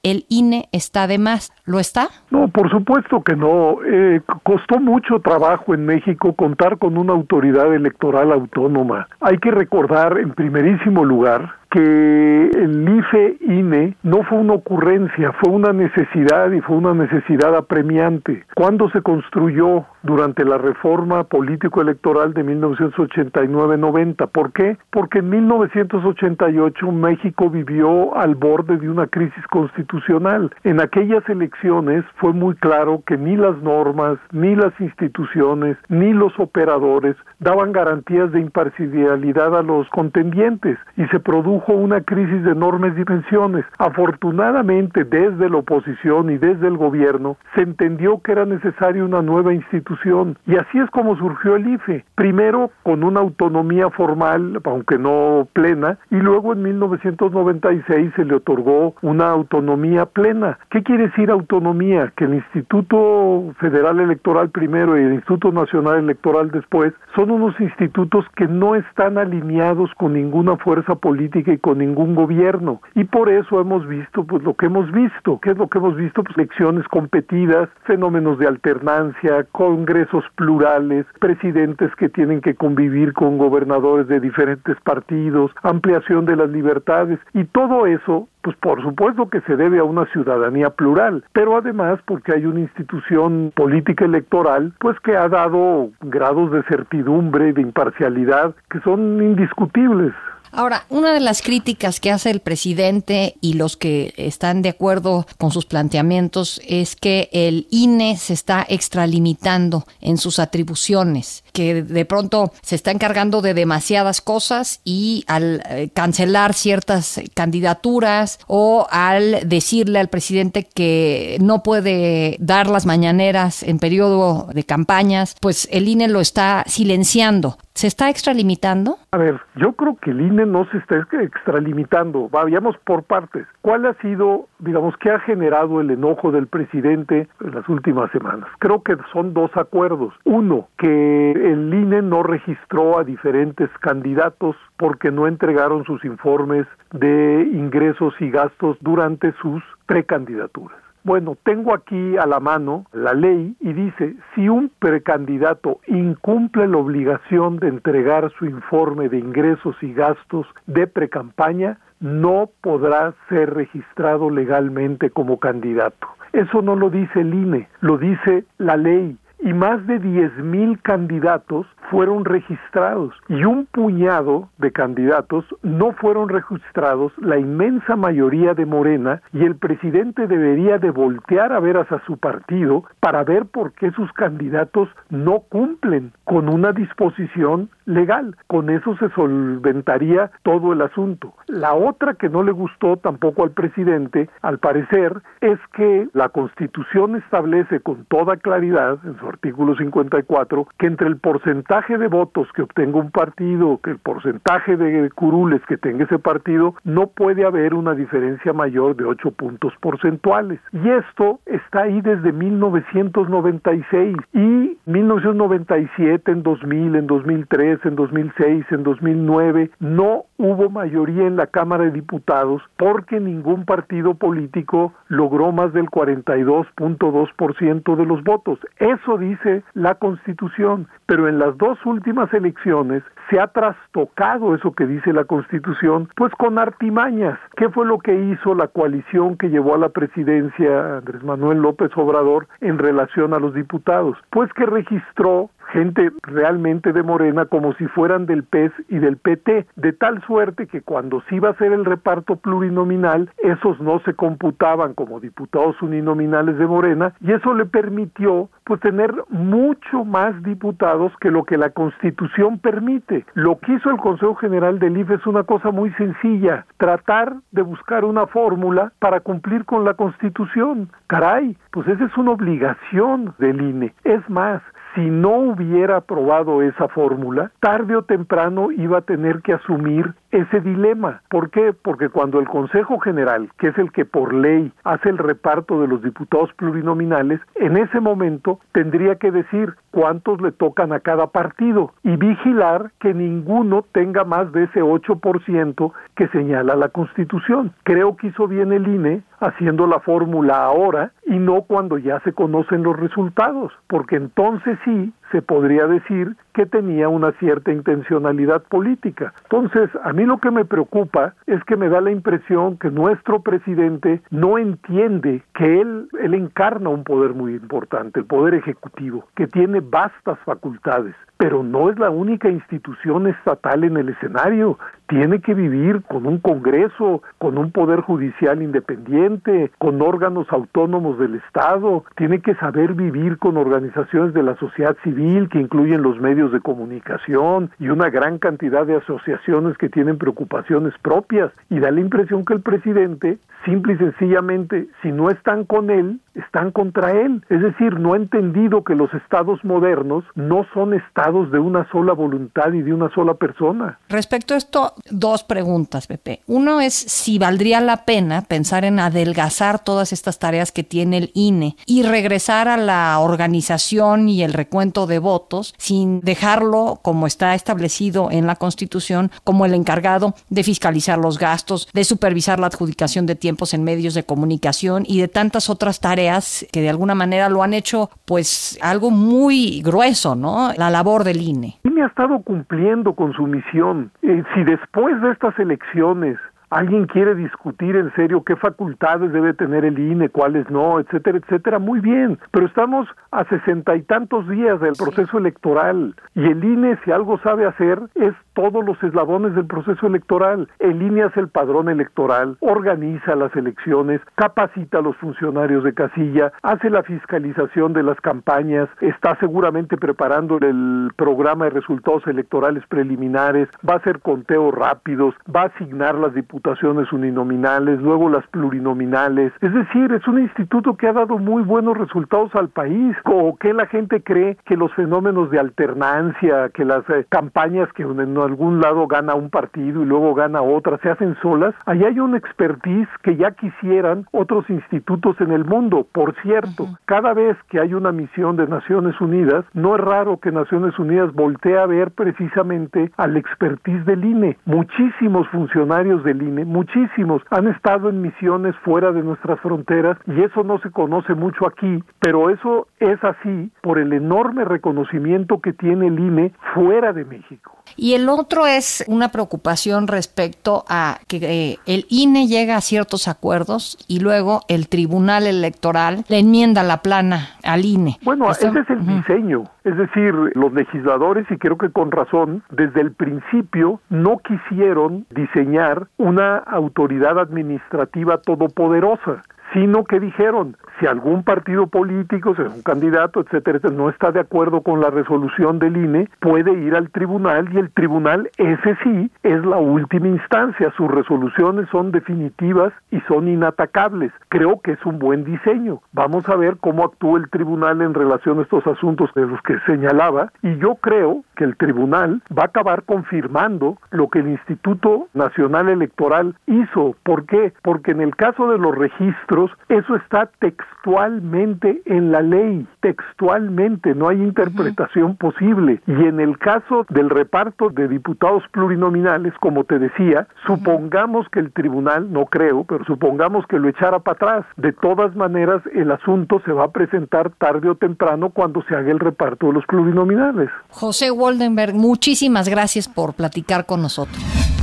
el 0.03 0.25
INE 0.29 0.67
está 0.71 1.07
de 1.07 1.17
más. 1.17 1.51
¿Lo 1.65 1.79
está? 1.79 2.09
No, 2.31 2.47
por 2.47 2.69
supuesto 2.69 3.23
que 3.23 3.35
no. 3.35 3.77
Eh, 3.85 4.21
costó 4.43 4.79
mucho 4.79 5.19
trabajo 5.19 5.73
en 5.73 5.85
México 5.85 6.33
contar 6.33 6.77
con 6.77 6.97
una 6.97 7.13
autoridad 7.13 7.73
electoral 7.73 8.31
autónoma. 8.31 9.07
Hay 9.21 9.37
que 9.37 9.51
recordar, 9.51 10.17
en 10.17 10.33
primerísimo 10.33 11.05
lugar, 11.05 11.55
que 11.73 12.49
el 12.53 12.87
IFE-INE 12.87 13.97
no 14.03 14.21
fue 14.23 14.37
una 14.37 14.53
ocurrencia, 14.53 15.31
fue 15.41 15.51
una 15.51 15.73
necesidad 15.73 16.51
y 16.51 16.61
fue 16.61 16.75
una 16.75 16.93
necesidad 16.93 17.55
apremiante. 17.55 18.45
¿Cuándo 18.53 18.91
se 18.91 19.01
construyó? 19.01 19.85
Durante 20.03 20.43
la 20.43 20.57
reforma 20.57 21.23
político-electoral 21.23 22.33
de 22.33 22.43
1989-90. 22.43 24.27
¿Por 24.27 24.51
qué? 24.51 24.77
Porque 24.91 25.19
en 25.19 25.29
1988 25.29 26.91
México 26.91 27.49
vivió 27.49 28.13
al 28.17 28.35
borde 28.35 28.75
de 28.75 28.89
una 28.89 29.07
crisis 29.07 29.47
constitucional. 29.47 30.53
En 30.65 30.81
aquellas 30.81 31.27
elecciones 31.29 32.03
fue 32.17 32.33
muy 32.33 32.53
claro 32.55 33.01
que 33.07 33.17
ni 33.17 33.37
las 33.37 33.57
normas, 33.63 34.17
ni 34.33 34.57
las 34.57 34.77
instituciones, 34.81 35.77
ni 35.87 36.11
los 36.11 36.37
operadores 36.37 37.15
daban 37.39 37.71
garantías 37.71 38.29
de 38.33 38.41
imparcialidad 38.41 39.57
a 39.57 39.63
los 39.63 39.87
contendientes 39.87 40.77
y 40.97 41.05
se 41.05 41.21
produjo 41.21 41.62
una 41.71 42.01
crisis 42.01 42.43
de 42.43 42.51
enormes 42.51 42.95
dimensiones. 42.95 43.65
Afortunadamente, 43.77 45.03
desde 45.05 45.49
la 45.49 45.57
oposición 45.57 46.29
y 46.29 46.37
desde 46.37 46.67
el 46.67 46.77
gobierno, 46.77 47.37
se 47.55 47.61
entendió 47.61 48.21
que 48.21 48.33
era 48.33 48.45
necesaria 48.45 49.03
una 49.03 49.21
nueva 49.21 49.53
institución 49.53 50.37
y 50.45 50.55
así 50.55 50.79
es 50.79 50.89
como 50.89 51.15
surgió 51.17 51.55
el 51.55 51.67
IFE. 51.67 52.03
Primero 52.15 52.71
con 52.83 53.03
una 53.03 53.21
autonomía 53.21 53.89
formal, 53.89 54.59
aunque 54.63 54.97
no 54.97 55.47
plena, 55.53 55.97
y 56.09 56.17
luego 56.17 56.53
en 56.53 56.63
1996 56.63 58.13
se 58.15 58.25
le 58.25 58.35
otorgó 58.35 58.95
una 59.01 59.29
autonomía 59.29 60.05
plena. 60.05 60.59
¿Qué 60.69 60.83
quiere 60.83 61.07
decir 61.07 61.31
autonomía? 61.31 62.11
Que 62.15 62.25
el 62.25 62.35
Instituto 62.35 63.53
Federal 63.59 63.99
Electoral 63.99 64.49
primero 64.49 64.99
y 64.99 65.03
el 65.03 65.13
Instituto 65.13 65.51
Nacional 65.51 65.99
Electoral 65.99 66.51
después 66.51 66.93
son 67.15 67.31
unos 67.31 67.59
institutos 67.59 68.25
que 68.35 68.47
no 68.47 68.75
están 68.75 69.17
alineados 69.17 69.91
con 69.95 70.13
ninguna 70.13 70.57
fuerza 70.57 70.95
política 70.95 71.52
con 71.57 71.79
ningún 71.79 72.15
gobierno. 72.15 72.81
Y 72.95 73.05
por 73.05 73.29
eso 73.29 73.59
hemos 73.59 73.87
visto 73.87 74.23
pues 74.23 74.43
lo 74.43 74.55
que 74.55 74.67
hemos 74.67 74.91
visto. 74.91 75.39
¿Qué 75.41 75.51
es 75.51 75.57
lo 75.57 75.67
que 75.67 75.77
hemos 75.77 75.95
visto? 75.95 76.23
Pues 76.23 76.37
elecciones 76.37 76.87
competidas, 76.87 77.69
fenómenos 77.85 78.39
de 78.39 78.47
alternancia, 78.47 79.45
congresos 79.51 80.23
plurales, 80.35 81.05
presidentes 81.19 81.93
que 81.95 82.09
tienen 82.09 82.41
que 82.41 82.55
convivir 82.55 83.13
con 83.13 83.37
gobernadores 83.37 84.07
de 84.07 84.19
diferentes 84.19 84.79
partidos, 84.81 85.51
ampliación 85.63 86.25
de 86.25 86.35
las 86.35 86.49
libertades 86.49 87.19
y 87.33 87.45
todo 87.45 87.85
eso 87.85 88.27
pues 88.43 88.57
por 88.57 88.81
supuesto 88.83 89.29
que 89.29 89.41
se 89.41 89.55
debe 89.55 89.79
a 89.79 89.85
una 89.85 90.05
ciudadanía 90.07 90.69
plural, 90.69 91.23
pero 91.31 91.55
además 91.55 91.99
porque 92.05 92.33
hay 92.33 92.45
una 92.45 92.59
institución 92.59 93.53
política 93.55 94.03
electoral, 94.05 94.73
pues 94.79 94.99
que 94.99 95.15
ha 95.15 95.29
dado 95.29 95.89
grados 96.01 96.51
de 96.51 96.61
certidumbre 96.63 97.49
y 97.49 97.51
de 97.53 97.61
imparcialidad 97.61 98.53
que 98.69 98.81
son 98.81 99.23
indiscutibles. 99.23 100.13
Ahora, 100.55 100.85
una 100.89 101.13
de 101.13 101.19
las 101.19 101.41
críticas 101.41 101.99
que 101.99 102.11
hace 102.11 102.29
el 102.29 102.39
presidente 102.39 103.35
y 103.41 103.53
los 103.53 103.75
que 103.75 104.13
están 104.17 104.61
de 104.61 104.69
acuerdo 104.69 105.25
con 105.39 105.49
sus 105.49 105.65
planteamientos 105.65 106.61
es 106.67 106.95
que 106.95 107.27
el 107.33 107.65
INE 107.71 108.17
se 108.17 108.33
está 108.33 108.63
extralimitando 108.69 109.87
en 109.99 110.19
sus 110.19 110.37
atribuciones, 110.37 111.43
que 111.53 111.81
de 111.81 112.05
pronto 112.05 112.53
se 112.61 112.75
está 112.75 112.91
encargando 112.91 113.41
de 113.41 113.55
demasiadas 113.55 114.21
cosas 114.21 114.79
y 114.83 115.23
al 115.25 115.63
eh, 115.69 115.89
cancelar 115.91 116.53
ciertas 116.53 117.19
candidaturas 117.33 118.37
o 118.45 118.85
al 118.91 119.49
decirle 119.49 119.97
al 119.97 120.09
presidente 120.09 120.65
que 120.71 121.37
no 121.41 121.63
puede 121.63 122.37
dar 122.39 122.67
las 122.67 122.85
mañaneras 122.85 123.63
en 123.63 123.79
periodo 123.79 124.47
de 124.53 124.63
campañas, 124.63 125.35
pues 125.39 125.67
el 125.71 125.87
INE 125.87 126.09
lo 126.09 126.21
está 126.21 126.63
silenciando. 126.67 127.57
¿Se 127.73 127.87
está 127.87 128.09
extralimitando? 128.09 128.97
A 129.11 129.17
ver, 129.17 129.41
yo 129.55 129.73
creo 129.73 129.97
que 129.97 130.11
el 130.11 130.21
INE 130.21 130.45
no 130.45 130.65
se 130.69 130.77
está 130.77 131.05
extralimitando. 131.21 132.29
Vayamos 132.29 132.77
por 132.85 133.03
partes. 133.03 133.47
¿Cuál 133.61 133.87
ha 133.87 133.95
sido, 133.95 134.47
digamos, 134.59 134.95
qué 134.97 135.09
ha 135.09 135.19
generado 135.19 135.81
el 135.81 135.89
enojo 135.89 136.31
del 136.31 136.45
presidente 136.47 137.27
en 137.43 137.55
las 137.55 137.67
últimas 137.67 138.11
semanas? 138.11 138.47
Creo 138.59 138.83
que 138.83 138.95
son 139.11 139.33
dos 139.33 139.49
acuerdos. 139.55 140.13
Uno, 140.23 140.67
que 140.77 141.31
el 141.31 141.73
INE 141.73 142.03
no 142.03 142.21
registró 142.21 142.99
a 142.99 143.03
diferentes 143.03 143.69
candidatos 143.79 144.55
porque 144.77 145.11
no 145.11 145.27
entregaron 145.27 145.83
sus 145.83 146.05
informes 146.05 146.67
de 146.91 147.49
ingresos 147.51 148.13
y 148.19 148.29
gastos 148.29 148.77
durante 148.81 149.33
sus 149.41 149.63
precandidaturas. 149.87 150.82
Bueno, 151.03 151.37
tengo 151.43 151.73
aquí 151.73 152.15
a 152.17 152.25
la 152.25 152.39
mano 152.39 152.85
la 152.93 153.13
ley 153.13 153.55
y 153.59 153.73
dice, 153.73 154.15
si 154.33 154.47
un 154.47 154.71
precandidato 154.79 155.79
incumple 155.87 156.65
la 156.67 156.77
obligación 156.77 157.57
de 157.57 157.67
entregar 157.67 158.31
su 158.39 158.45
informe 158.45 159.09
de 159.09 159.19
ingresos 159.19 159.75
y 159.81 159.93
gastos 159.93 160.47
de 160.65 160.87
precampaña, 160.87 161.77
no 161.99 162.49
podrá 162.61 163.13
ser 163.27 163.53
registrado 163.53 164.29
legalmente 164.29 165.09
como 165.09 165.39
candidato. 165.39 166.07
Eso 166.31 166.61
no 166.61 166.75
lo 166.75 166.89
dice 166.89 167.19
el 167.19 167.33
INE, 167.33 167.67
lo 167.81 167.97
dice 167.97 168.45
la 168.57 168.77
ley 168.77 169.17
y 169.43 169.53
más 169.53 169.85
de 169.87 169.99
10.000 169.99 170.81
candidatos 170.81 171.67
fueron 171.89 172.23
registrados 172.23 173.13
y 173.27 173.43
un 173.43 173.65
puñado 173.65 174.49
de 174.57 174.71
candidatos 174.71 175.45
no 175.61 175.91
fueron 175.91 176.29
registrados, 176.29 177.11
la 177.17 177.37
inmensa 177.37 177.95
mayoría 177.95 178.53
de 178.53 178.65
Morena, 178.65 179.21
y 179.33 179.43
el 179.43 179.55
presidente 179.55 180.27
debería 180.27 180.77
de 180.77 180.91
voltear 180.91 181.51
a 181.51 181.59
ver 181.59 181.77
hacia 181.77 182.01
su 182.05 182.17
partido 182.17 182.85
para 182.99 183.23
ver 183.23 183.45
por 183.45 183.73
qué 183.73 183.91
sus 183.91 184.11
candidatos 184.13 184.89
no 185.09 185.41
cumplen 185.41 186.13
con 186.23 186.47
una 186.49 186.71
disposición 186.71 187.69
legal. 187.85 188.35
Con 188.47 188.69
eso 188.69 188.95
se 188.97 189.09
solventaría 189.09 190.31
todo 190.43 190.73
el 190.73 190.81
asunto. 190.81 191.33
La 191.47 191.73
otra 191.73 192.13
que 192.13 192.29
no 192.29 192.43
le 192.43 192.51
gustó 192.51 192.97
tampoco 192.97 193.43
al 193.43 193.51
presidente, 193.51 194.29
al 194.41 194.59
parecer, 194.59 195.21
es 195.41 195.59
que 195.73 196.07
la 196.13 196.29
Constitución 196.29 197.17
establece 197.17 197.81
con 197.81 198.05
toda 198.05 198.37
claridad 198.37 198.97
en 199.03 199.17
su 199.19 199.27
artículo 199.33 199.75
54 199.75 200.67
que 200.77 200.87
entre 200.87 201.07
el 201.07 201.17
porcentaje 201.17 201.97
de 201.97 202.07
votos 202.07 202.47
que 202.55 202.61
obtenga 202.61 202.99
un 202.99 203.11
partido, 203.11 203.79
que 203.83 203.91
el 203.91 203.97
porcentaje 203.97 204.77
de 204.77 205.09
curules 205.11 205.61
que 205.67 205.77
tenga 205.77 206.05
ese 206.05 206.19
partido, 206.19 206.75
no 206.83 207.07
puede 207.07 207.45
haber 207.45 207.73
una 207.73 207.93
diferencia 207.95 208.53
mayor 208.53 208.95
de 208.95 209.05
8 209.05 209.31
puntos 209.31 209.73
porcentuales. 209.79 210.59
Y 210.71 210.89
esto 210.89 211.39
está 211.45 211.83
ahí 211.83 212.01
desde 212.01 212.31
1996 212.31 214.17
y 214.33 214.77
1997, 214.85 216.31
en 216.31 216.43
2000, 216.43 216.95
en 216.95 217.07
2003, 217.07 217.79
en 217.85 217.95
2006, 217.95 218.65
en 218.71 218.83
2009, 218.83 219.71
no 219.79 220.25
hubo 220.43 220.69
mayoría 220.69 221.25
en 221.25 221.37
la 221.37 221.47
Cámara 221.47 221.85
de 221.85 221.91
Diputados 221.91 222.61
porque 222.75 223.21
ningún 223.21 223.63
partido 223.63 224.15
político 224.15 224.91
logró 225.07 225.53
más 225.53 225.71
del 225.71 225.85
42.2% 225.85 227.95
de 227.95 228.05
los 228.05 228.21
votos. 228.25 228.59
Eso 228.77 229.17
dice 229.17 229.63
la 229.73 229.95
Constitución, 229.95 230.89
pero 231.05 231.29
en 231.29 231.39
las 231.39 231.57
dos 231.57 231.79
últimas 231.85 232.33
elecciones 232.33 233.03
se 233.29 233.39
ha 233.39 233.47
trastocado 233.47 234.53
eso 234.53 234.73
que 234.73 234.85
dice 234.85 235.13
la 235.13 235.23
Constitución, 235.23 236.09
pues 236.17 236.33
con 236.33 236.59
artimañas. 236.59 237.39
¿Qué 237.55 237.69
fue 237.69 237.85
lo 237.85 237.99
que 237.99 238.13
hizo 238.13 238.53
la 238.53 238.67
coalición 238.67 239.37
que 239.37 239.49
llevó 239.49 239.75
a 239.75 239.77
la 239.77 239.89
presidencia 239.89 240.97
Andrés 240.97 241.23
Manuel 241.23 241.59
López 241.59 241.91
Obrador 241.95 242.47
en 242.59 242.79
relación 242.79 243.33
a 243.33 243.39
los 243.39 243.53
diputados? 243.53 244.17
Pues 244.29 244.51
que 244.51 244.65
registró 244.65 245.51
gente 245.73 246.11
realmente 246.21 246.93
de 246.93 247.03
Morena 247.03 247.45
como 247.45 247.73
si 247.73 247.87
fueran 247.87 248.27
del 248.27 248.43
PES 248.43 248.71
y 248.89 248.99
del 248.99 249.17
PT, 249.17 249.65
de 249.75 249.93
tal 249.93 250.21
suerte 250.21 250.67
que 250.67 250.81
cuando 250.81 251.21
se 251.27 251.35
iba 251.35 251.49
a 251.49 251.51
hacer 251.53 251.73
el 251.73 251.83
reparto 251.83 252.35
plurinominal, 252.37 253.29
esos 253.39 253.79
no 253.81 253.99
se 254.05 254.13
computaban 254.13 254.93
como 254.93 255.19
diputados 255.19 255.81
uninominales 255.81 256.57
de 256.57 256.67
Morena 256.67 257.13
y 257.21 257.31
eso 257.31 257.53
le 257.53 257.65
permitió 257.65 258.49
pues 258.65 258.79
tener 258.79 259.13
mucho 259.29 260.05
más 260.05 260.41
diputados 260.43 261.11
que 261.19 261.31
lo 261.31 261.43
que 261.43 261.57
la 261.57 261.71
Constitución 261.71 262.59
permite. 262.59 263.25
Lo 263.33 263.59
que 263.59 263.73
hizo 263.73 263.89
el 263.89 263.97
Consejo 263.97 264.35
General 264.35 264.79
del 264.79 264.97
IFE 264.97 265.15
es 265.15 265.25
una 265.25 265.43
cosa 265.43 265.71
muy 265.71 265.91
sencilla, 265.93 266.65
tratar 266.77 267.35
de 267.51 267.63
buscar 267.63 268.05
una 268.05 268.27
fórmula 268.27 268.93
para 268.99 269.19
cumplir 269.19 269.65
con 269.65 269.83
la 269.83 269.95
Constitución. 269.95 270.89
Caray, 271.07 271.57
pues 271.71 271.87
esa 271.87 272.05
es 272.05 272.17
una 272.17 272.31
obligación 272.31 273.33
del 273.39 273.61
INE. 273.61 273.93
Es 274.03 274.29
más, 274.29 274.61
si 274.95 275.01
no 275.01 275.37
hubiera 275.37 275.97
aprobado 275.97 276.61
esa 276.61 276.87
fórmula, 276.87 277.51
tarde 277.59 277.95
o 277.95 278.03
temprano 278.03 278.71
iba 278.71 278.99
a 278.99 279.01
tener 279.01 279.41
que 279.41 279.53
asumir 279.53 280.13
ese 280.33 280.59
dilema. 280.61 281.21
¿Por 281.29 281.51
qué? 281.51 281.73
Porque 281.73 282.09
cuando 282.09 282.39
el 282.39 282.47
Consejo 282.47 282.99
General, 282.99 283.49
que 283.59 283.67
es 283.67 283.77
el 283.77 283.91
que 283.91 284.03
por 284.03 284.33
ley 284.33 284.71
hace 284.83 285.09
el 285.09 285.19
reparto 285.19 285.79
de 285.79 285.87
los 285.87 286.01
diputados 286.01 286.51
plurinominales, 286.55 287.39
en 287.55 287.77
ese 287.77 287.99
momento 287.99 288.59
tendría 288.71 289.15
que 289.15 289.31
decir 289.31 289.75
cuántos 289.91 290.41
le 290.41 290.51
tocan 290.51 290.91
a 290.91 290.99
cada 290.99 291.27
partido 291.27 291.93
y 292.03 292.15
vigilar 292.15 292.91
que 292.99 293.13
ninguno 293.13 293.85
tenga 293.91 294.23
más 294.23 294.51
de 294.51 294.63
ese 294.63 294.81
8% 294.81 295.93
que 296.15 296.27
señala 296.29 296.75
la 296.75 296.89
Constitución. 296.89 297.71
Creo 297.83 298.17
que 298.17 298.27
hizo 298.27 298.47
bien 298.47 298.73
el 298.73 298.87
INE 298.87 299.21
haciendo 299.39 299.85
la 299.85 299.99
fórmula 299.99 300.63
ahora 300.63 301.11
y 301.27 301.37
no 301.37 301.61
cuando 301.61 301.97
ya 301.99 302.19
se 302.21 302.33
conocen 302.33 302.81
los 302.81 302.99
resultados, 302.99 303.71
porque 303.87 304.15
entonces 304.15 304.79
sí 304.83 305.13
se 305.33 305.41
podría 305.41 305.87
decir 305.87 306.37
que 306.53 306.67
tenía 306.67 307.09
una 307.09 307.31
cierta 307.33 307.71
intencionalidad 307.71 308.61
política. 308.69 309.33
Entonces, 309.43 309.89
a 310.03 310.13
mí 310.13 310.25
lo 310.25 310.37
que 310.37 310.51
me 310.51 310.63
preocupa 310.63 311.33
es 311.47 311.61
que 311.63 311.75
me 311.75 311.89
da 311.89 312.01
la 312.01 312.11
impresión 312.11 312.77
que 312.77 312.91
nuestro 312.91 313.41
presidente 313.41 314.21
no 314.29 314.59
entiende 314.59 315.41
que 315.55 315.81
él, 315.81 316.07
él 316.21 316.35
encarna 316.35 316.89
un 316.89 317.03
poder 317.03 317.33
muy 317.33 317.55
importante, 317.55 318.19
el 318.19 318.27
poder 318.27 318.53
ejecutivo, 318.53 319.25
que 319.35 319.47
tiene 319.47 319.79
vastas 319.79 320.37
facultades, 320.45 321.15
pero 321.37 321.63
no 321.63 321.89
es 321.89 321.99
la 321.99 322.09
única 322.09 322.49
institución 322.49 323.27
estatal 323.27 323.83
en 323.83 323.97
el 323.97 324.09
escenario 324.09 324.77
tiene 325.13 325.41
que 325.41 325.53
vivir 325.53 326.01
con 326.03 326.25
un 326.25 326.39
Congreso, 326.39 327.21
con 327.37 327.57
un 327.59 327.71
Poder 327.71 328.01
Judicial 328.01 328.63
independiente, 328.63 329.71
con 329.77 330.01
órganos 330.01 330.47
autónomos 330.49 331.19
del 331.19 331.35
Estado, 331.35 332.03
tiene 332.15 332.41
que 332.41 332.55
saber 332.55 332.93
vivir 332.93 333.37
con 333.37 333.57
organizaciones 333.57 334.33
de 334.33 334.41
la 334.41 334.55
sociedad 334.55 334.95
civil 335.03 335.49
que 335.49 335.59
incluyen 335.59 336.01
los 336.01 336.19
medios 336.19 336.51
de 336.51 336.61
comunicación 336.61 337.69
y 337.79 337.89
una 337.89 338.09
gran 338.09 338.39
cantidad 338.39 338.87
de 338.87 338.95
asociaciones 338.95 339.77
que 339.77 339.89
tienen 339.89 340.17
preocupaciones 340.17 340.93
propias. 341.03 341.51
Y 341.69 341.79
da 341.79 341.91
la 341.91 341.99
impresión 341.99 342.43
que 342.43 342.55
el 342.55 342.61
presidente, 342.61 343.37
simple 343.65 343.93
y 343.93 343.97
sencillamente, 343.97 344.87
si 345.01 345.11
no 345.11 345.29
están 345.29 345.65
con 345.65 345.91
él, 345.91 346.19
están 346.35 346.71
contra 346.71 347.11
él. 347.11 347.43
Es 347.49 347.61
decir, 347.61 347.99
no 347.99 348.13
ha 348.13 348.17
entendido 348.17 348.83
que 348.83 348.95
los 348.95 349.13
estados 349.13 349.63
modernos 349.63 350.23
no 350.35 350.65
son 350.73 350.93
estados 350.93 351.51
de 351.51 351.59
una 351.59 351.89
sola 351.91 352.13
voluntad 352.13 352.73
y 352.73 352.81
de 352.81 352.93
una 352.93 353.09
sola 353.13 353.35
persona. 353.35 353.99
Respecto 354.09 354.53
a 354.53 354.57
esto, 354.57 354.93
dos 355.09 355.43
preguntas, 355.43 356.07
Pepe. 356.07 356.41
Uno 356.47 356.81
es 356.81 356.93
si 356.93 357.39
valdría 357.39 357.81
la 357.81 358.05
pena 358.05 358.41
pensar 358.41 358.85
en 358.85 358.99
adelgazar 358.99 359.83
todas 359.83 360.13
estas 360.13 360.39
tareas 360.39 360.71
que 360.71 360.83
tiene 360.83 361.17
el 361.17 361.31
INE 361.33 361.75
y 361.85 362.03
regresar 362.03 362.67
a 362.67 362.77
la 362.77 363.19
organización 363.19 364.29
y 364.29 364.43
el 364.43 364.53
recuento 364.53 365.07
de 365.07 365.19
votos 365.19 365.73
sin 365.77 366.21
dejarlo 366.21 366.99
como 367.01 367.27
está 367.27 367.55
establecido 367.55 368.29
en 368.31 368.47
la 368.47 368.55
Constitución 368.55 369.31
como 369.43 369.65
el 369.65 369.73
encargado 369.73 370.35
de 370.49 370.63
fiscalizar 370.63 371.17
los 371.17 371.37
gastos, 371.37 371.87
de 371.93 372.03
supervisar 372.03 372.59
la 372.59 372.67
adjudicación 372.67 373.25
de 373.25 373.35
tiempos 373.35 373.73
en 373.73 373.83
medios 373.83 374.13
de 374.13 374.23
comunicación 374.23 375.03
y 375.07 375.19
de 375.19 375.27
tantas 375.27 375.69
otras 375.69 375.99
tareas 375.99 376.22
que 376.71 376.81
de 376.81 376.89
alguna 376.89 377.15
manera 377.15 377.49
lo 377.49 377.63
han 377.63 377.73
hecho 377.73 378.09
pues 378.25 378.77
algo 378.81 379.11
muy 379.11 379.81
grueso, 379.81 380.35
¿no? 380.35 380.71
La 380.77 380.89
labor 380.89 381.23
del 381.23 381.41
INE. 381.41 381.79
INE 381.83 382.03
ha 382.03 382.07
estado 382.07 382.41
cumpliendo 382.41 383.13
con 383.13 383.33
su 383.33 383.47
misión. 383.47 384.11
Eh, 384.21 384.43
si 384.53 384.63
después 384.63 385.21
de 385.21 385.31
estas 385.31 385.57
elecciones 385.59 386.37
alguien 386.73 387.05
quiere 387.05 387.35
discutir 387.35 387.95
en 387.95 388.11
serio 388.15 388.43
qué 388.43 388.55
facultades 388.55 389.31
debe 389.31 389.53
tener 389.53 389.85
el 389.85 389.99
INE, 389.99 390.29
cuáles 390.29 390.69
no, 390.71 390.99
etcétera, 390.99 391.37
etcétera, 391.37 391.79
muy 391.79 391.99
bien, 391.99 392.39
pero 392.51 392.65
estamos 392.65 393.07
a 393.31 393.43
sesenta 393.45 393.95
y 393.95 394.01
tantos 394.01 394.47
días 394.49 394.79
del 394.79 394.93
proceso 394.93 395.37
electoral 395.37 396.15
y 396.35 396.45
el 396.45 396.63
INE 396.63 396.97
si 397.05 397.11
algo 397.11 397.37
sabe 397.39 397.65
hacer 397.65 397.99
es 398.15 398.33
todos 398.53 398.85
los 398.85 399.01
eslabones 399.03 399.55
del 399.55 399.65
proceso 399.65 400.05
electoral. 400.05 400.67
El 400.79 401.01
INE 401.01 401.23
hace 401.23 401.39
el 401.39 401.47
padrón 401.47 401.89
electoral, 401.89 402.57
organiza 402.59 403.35
las 403.35 403.55
elecciones, 403.55 404.21
capacita 404.35 404.99
a 404.99 405.01
los 405.01 405.15
funcionarios 405.17 405.83
de 405.83 405.93
casilla, 405.93 406.53
hace 406.61 406.89
la 406.89 407.03
fiscalización 407.03 407.93
de 407.93 408.03
las 408.03 408.19
campañas, 408.21 408.89
está 409.01 409.35
seguramente 409.39 409.97
preparando 409.97 410.57
el 410.57 411.11
programa 411.15 411.65
de 411.65 411.71
resultados 411.71 412.25
electorales 412.27 412.83
preliminares, 412.87 413.69
va 413.87 413.93
a 413.93 413.97
hacer 413.97 414.19
conteos 414.21 414.73
rápidos, 414.73 415.35
va 415.53 415.63
a 415.63 415.65
asignar 415.65 416.15
las 416.15 416.33
diputaciones 416.33 416.62
uninominales, 417.11 418.01
luego 418.01 418.29
las 418.29 418.45
plurinominales. 418.47 419.51
Es 419.61 419.73
decir, 419.73 420.11
es 420.13 420.27
un 420.27 420.39
instituto 420.39 420.95
que 420.95 421.07
ha 421.07 421.13
dado 421.13 421.37
muy 421.37 421.63
buenos 421.63 421.97
resultados 421.97 422.53
al 422.55 422.69
país, 422.69 423.15
o 423.25 423.55
que 423.57 423.73
la 423.73 423.87
gente 423.87 424.21
cree 424.23 424.57
que 424.65 424.77
los 424.77 424.93
fenómenos 424.93 425.49
de 425.51 425.59
alternancia, 425.59 426.69
que 426.69 426.85
las 426.85 427.07
eh, 427.09 427.25
campañas 427.29 427.91
que 427.93 428.03
en 428.03 428.37
algún 428.37 428.79
lado 428.79 429.07
gana 429.07 429.35
un 429.35 429.49
partido 429.49 430.01
y 430.01 430.05
luego 430.05 430.33
gana 430.33 430.61
otra, 430.61 430.97
se 430.99 431.09
hacen 431.09 431.35
solas, 431.41 431.73
ahí 431.85 432.03
hay 432.03 432.19
un 432.19 432.35
expertise 432.35 433.07
que 433.23 433.35
ya 433.35 433.51
quisieran 433.51 434.25
otros 434.31 434.69
institutos 434.69 435.39
en 435.41 435.51
el 435.51 435.65
mundo. 435.65 436.07
Por 436.11 436.35
cierto, 436.41 436.87
cada 437.05 437.33
vez 437.33 437.57
que 437.69 437.79
hay 437.79 437.93
una 437.93 438.11
misión 438.11 438.55
de 438.55 438.67
Naciones 438.67 439.19
Unidas, 439.19 439.65
no 439.73 439.95
es 439.95 440.01
raro 440.01 440.37
que 440.37 440.51
Naciones 440.51 440.97
Unidas 440.99 441.33
voltee 441.33 441.77
a 441.77 441.85
ver 441.85 442.11
precisamente 442.11 443.11
al 443.17 443.37
expertise 443.37 444.05
del 444.05 444.23
INE. 444.23 444.57
Muchísimos 444.65 445.47
funcionarios 445.49 446.23
del 446.23 446.42
INE, 446.47 446.65
muchísimos, 446.65 447.41
han 447.49 447.67
estado 447.67 448.09
en 448.09 448.21
misiones 448.21 448.75
fuera 448.83 449.11
de 449.11 449.23
nuestras 449.23 449.59
fronteras 449.61 450.17
y 450.27 450.41
eso 450.41 450.63
no 450.63 450.79
se 450.79 450.91
conoce 450.91 451.33
mucho 451.33 451.67
aquí, 451.67 452.03
pero 452.19 452.49
eso 452.49 452.87
es 452.99 453.23
así 453.23 453.71
por 453.81 453.99
el 453.99 454.13
enorme 454.13 454.65
reconocimiento 454.65 455.59
que 455.61 455.73
tiene 455.73 456.07
el 456.07 456.19
INE 456.19 456.53
fuera 456.73 457.13
de 457.13 457.25
México. 457.25 457.82
Y 457.95 458.15
el 458.15 458.29
otro 458.29 458.65
es 458.65 459.03
una 459.07 459.29
preocupación 459.29 460.07
respecto 460.07 460.83
a 460.89 461.19
que 461.27 461.37
eh, 461.37 461.77
el 461.85 462.05
INE 462.09 462.47
llega 462.47 462.75
a 462.75 462.81
ciertos 462.81 463.27
acuerdos 463.27 463.97
y 464.07 464.19
luego 464.19 464.61
el 464.67 464.89
Tribunal 464.89 465.45
Electoral 465.47 466.25
le 466.27 466.39
enmienda 466.39 466.83
la 466.83 466.97
plana 467.01 467.49
al 467.63 467.85
INE. 467.85 468.17
Bueno, 468.23 468.49
ese 468.49 468.67
es 468.67 468.89
el 468.89 469.05
diseño. 469.05 469.65
Es 469.83 469.97
decir, 469.97 470.33
los 470.33 470.73
legisladores, 470.73 471.45
y 471.51 471.57
creo 471.57 471.77
que 471.77 471.91
con 471.91 472.11
razón, 472.11 472.63
desde 472.71 473.01
el 473.01 473.11
principio 473.11 473.99
no 474.09 474.39
quisieron 474.39 475.25
diseñar 475.29 476.07
una 476.17 476.57
autoridad 476.57 477.37
administrativa 477.37 478.37
todopoderosa 478.39 479.43
sino 479.73 480.03
que 480.03 480.19
dijeron, 480.19 480.77
si 480.99 481.07
algún 481.07 481.43
partido 481.43 481.87
político, 481.87 482.55
si 482.55 482.61
un 482.61 482.83
candidato, 482.83 483.41
etcétera, 483.41 483.79
no 483.91 484.09
está 484.09 484.31
de 484.31 484.39
acuerdo 484.39 484.81
con 484.81 485.01
la 485.01 485.09
resolución 485.09 485.79
del 485.79 485.97
INE, 485.97 486.29
puede 486.39 486.73
ir 486.73 486.95
al 486.95 487.09
tribunal 487.09 487.67
y 487.73 487.79
el 487.79 487.91
tribunal, 487.91 488.49
ese 488.57 488.95
sí, 489.03 489.31
es 489.41 489.65
la 489.65 489.77
última 489.77 490.27
instancia. 490.27 490.93
Sus 490.95 491.09
resoluciones 491.09 491.89
son 491.89 492.11
definitivas 492.11 492.93
y 493.11 493.19
son 493.21 493.47
inatacables. 493.47 494.31
Creo 494.49 494.79
que 494.81 494.91
es 494.91 495.05
un 495.05 495.19
buen 495.19 495.43
diseño. 495.43 496.01
Vamos 496.11 496.47
a 496.47 496.55
ver 496.55 496.77
cómo 496.79 497.03
actúa 497.03 497.39
el 497.39 497.49
tribunal 497.49 498.01
en 498.01 498.13
relación 498.13 498.59
a 498.59 498.63
estos 498.63 498.85
asuntos 498.85 499.29
de 499.33 499.47
los 499.47 499.61
que 499.63 499.79
señalaba 499.85 500.51
y 500.61 500.77
yo 500.77 500.95
creo 500.95 501.43
que 501.55 501.63
el 501.63 501.75
tribunal 501.77 502.41
va 502.55 502.63
a 502.63 502.67
acabar 502.67 503.03
confirmando 503.03 503.97
lo 504.11 504.27
que 504.29 504.39
el 504.39 504.49
Instituto 504.49 505.27
Nacional 505.33 505.89
Electoral 505.89 506.55
hizo. 506.67 507.15
¿Por 507.23 507.45
qué? 507.45 507.73
Porque 507.81 508.11
en 508.11 508.21
el 508.21 508.35
caso 508.35 508.69
de 508.69 508.77
los 508.77 508.95
registros, 508.95 509.62
eso 509.89 510.15
está 510.15 510.49
textualmente 510.59 512.01
en 512.05 512.31
la 512.31 512.41
ley, 512.41 512.87
textualmente, 513.01 514.15
no 514.15 514.29
hay 514.29 514.41
interpretación 514.41 515.35
posible. 515.35 516.01
Y 516.07 516.11
en 516.11 516.39
el 516.39 516.57
caso 516.57 517.05
del 517.09 517.29
reparto 517.29 517.89
de 517.89 518.07
diputados 518.07 518.63
plurinominales, 518.71 519.53
como 519.59 519.83
te 519.83 519.99
decía, 519.99 520.47
supongamos 520.65 521.47
que 521.49 521.59
el 521.59 521.71
tribunal, 521.71 522.31
no 522.31 522.45
creo, 522.45 522.83
pero 522.83 523.03
supongamos 523.05 523.65
que 523.67 523.79
lo 523.79 523.89
echara 523.89 524.19
para 524.19 524.35
atrás. 524.35 524.65
De 524.77 524.93
todas 524.93 525.35
maneras, 525.35 525.81
el 525.93 526.11
asunto 526.11 526.61
se 526.65 526.71
va 526.71 526.85
a 526.85 526.91
presentar 526.91 527.51
tarde 527.51 527.89
o 527.89 527.95
temprano 527.95 528.49
cuando 528.49 528.83
se 528.83 528.95
haga 528.95 529.11
el 529.11 529.19
reparto 529.19 529.67
de 529.67 529.73
los 529.73 529.85
plurinominales. 529.85 530.69
José 530.89 531.31
Waldenberg, 531.31 531.93
muchísimas 531.93 532.69
gracias 532.69 533.07
por 533.07 533.33
platicar 533.33 533.85
con 533.85 534.01
nosotros. 534.01 534.82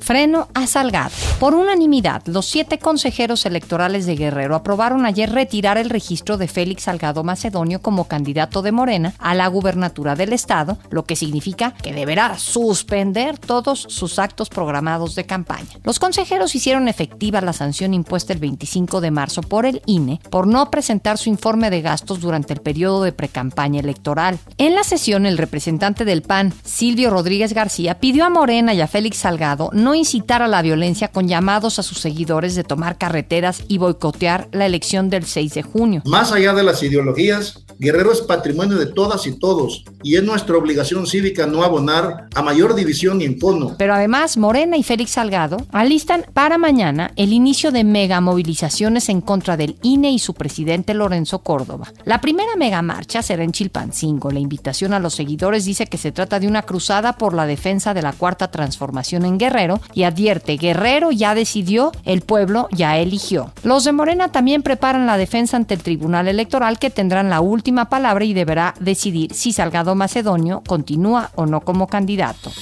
freno 0.00 0.48
a 0.54 0.66
Salgado. 0.66 1.10
Por 1.38 1.54
unanimidad, 1.54 2.22
los 2.26 2.46
siete 2.46 2.78
consejeros 2.78 3.46
electorales 3.46 4.06
de 4.06 4.16
Guerrero 4.16 4.54
aprobaron 4.54 5.06
ayer 5.06 5.30
retirar 5.30 5.78
el 5.78 5.90
registro 5.90 6.36
de 6.36 6.48
Félix 6.48 6.84
Salgado 6.84 7.24
Macedonio 7.24 7.80
como 7.80 8.04
candidato 8.04 8.62
de 8.62 8.72
Morena 8.72 9.14
a 9.18 9.34
la 9.34 9.46
gubernatura 9.48 10.14
del 10.14 10.32
estado, 10.32 10.78
lo 10.90 11.04
que 11.04 11.16
significa 11.16 11.74
que 11.82 11.92
deberá 11.92 12.38
suspender 12.38 13.38
todos 13.38 13.86
sus 13.88 14.18
actos 14.18 14.48
programados 14.48 15.14
de 15.14 15.26
campaña. 15.26 15.68
Los 15.84 15.98
consejeros 15.98 16.54
hicieron 16.54 16.88
efectiva 16.88 17.40
la 17.40 17.52
sanción 17.52 17.94
impuesta 17.94 18.32
el 18.32 18.38
25 18.38 19.00
de 19.00 19.10
marzo 19.10 19.42
por 19.42 19.66
el 19.66 19.82
INE 19.86 20.20
por 20.30 20.46
no 20.46 20.70
presentar 20.70 21.18
su 21.18 21.28
informe 21.28 21.70
de 21.70 21.82
gastos 21.82 22.20
durante 22.20 22.52
el 22.52 22.60
periodo 22.60 23.02
de 23.02 23.12
precampaña 23.12 23.80
electoral. 23.80 24.38
En 24.58 24.74
la 24.74 24.84
sesión, 24.84 25.26
el 25.26 25.38
representante 25.38 26.04
del 26.04 26.22
PAN, 26.22 26.52
Silvio 26.64 27.10
Rodríguez 27.10 27.52
García, 27.52 27.98
pidió 27.98 28.24
a 28.24 28.30
Morena 28.30 28.74
y 28.74 28.80
a 28.80 28.86
Félix 28.86 29.18
Salgado 29.18 29.70
no 29.72 29.87
incitar 29.94 30.42
a 30.42 30.48
la 30.48 30.62
violencia 30.62 31.08
con 31.08 31.28
llamados 31.28 31.78
a 31.78 31.82
sus 31.82 31.98
seguidores 31.98 32.54
de 32.54 32.64
tomar 32.64 32.98
carreteras 32.98 33.62
y 33.68 33.78
boicotear 33.78 34.48
la 34.52 34.66
elección 34.66 35.10
del 35.10 35.24
6 35.24 35.54
de 35.54 35.62
junio. 35.62 36.02
Más 36.04 36.32
allá 36.32 36.54
de 36.54 36.62
las 36.62 36.82
ideologías, 36.82 37.64
Guerrero 37.80 38.12
es 38.12 38.22
patrimonio 38.22 38.76
de 38.76 38.86
todas 38.86 39.26
y 39.28 39.38
todos 39.38 39.84
y 40.02 40.16
es 40.16 40.24
nuestra 40.24 40.56
obligación 40.56 41.06
cívica 41.06 41.46
no 41.46 41.62
abonar 41.62 42.26
a 42.34 42.42
mayor 42.42 42.74
división 42.74 43.20
y 43.20 43.24
encono. 43.24 43.76
Pero 43.78 43.94
además, 43.94 44.36
Morena 44.36 44.76
y 44.76 44.82
Félix 44.82 45.12
Salgado 45.12 45.58
alistan 45.70 46.24
para 46.32 46.58
mañana 46.58 47.12
el 47.14 47.32
inicio 47.32 47.70
de 47.70 47.84
mega 47.84 48.20
movilizaciones 48.20 49.08
en 49.08 49.20
contra 49.20 49.56
del 49.56 49.76
INE 49.82 50.10
y 50.10 50.18
su 50.18 50.34
presidente 50.34 50.92
Lorenzo 50.92 51.40
Córdoba. 51.40 51.92
La 52.04 52.20
primera 52.20 52.56
mega 52.56 52.82
marcha 52.82 53.22
será 53.22 53.44
en 53.44 53.52
Chilpancingo. 53.52 54.32
La 54.32 54.40
invitación 54.40 54.92
a 54.92 54.98
los 54.98 55.14
seguidores 55.14 55.64
dice 55.64 55.86
que 55.86 55.98
se 55.98 56.10
trata 56.10 56.40
de 56.40 56.48
una 56.48 56.62
cruzada 56.62 57.16
por 57.16 57.32
la 57.32 57.46
defensa 57.46 57.94
de 57.94 58.02
la 58.02 58.12
cuarta 58.12 58.50
transformación 58.50 59.24
en 59.24 59.38
Guerrero 59.38 59.77
y 59.94 60.04
advierte, 60.04 60.56
Guerrero 60.56 61.10
ya 61.10 61.34
decidió, 61.34 61.92
el 62.04 62.22
pueblo 62.22 62.68
ya 62.70 62.98
eligió. 62.98 63.52
Los 63.62 63.84
de 63.84 63.92
Morena 63.92 64.32
también 64.32 64.62
preparan 64.62 65.06
la 65.06 65.18
defensa 65.18 65.56
ante 65.56 65.74
el 65.74 65.82
Tribunal 65.82 66.28
Electoral 66.28 66.78
que 66.78 66.90
tendrán 66.90 67.30
la 67.30 67.40
última 67.40 67.88
palabra 67.88 68.24
y 68.24 68.34
deberá 68.34 68.74
decidir 68.80 69.34
si 69.34 69.52
Salgado 69.52 69.94
Macedonio 69.94 70.62
continúa 70.66 71.30
o 71.34 71.46
no 71.46 71.60
como 71.60 71.86
candidato. 71.86 72.52